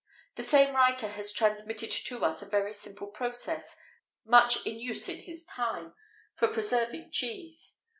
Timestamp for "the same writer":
0.43-1.07